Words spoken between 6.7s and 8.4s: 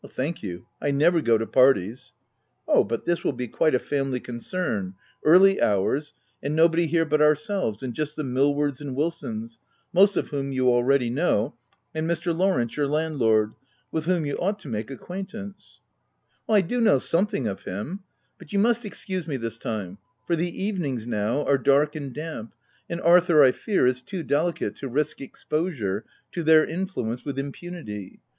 here but ourselves, and just the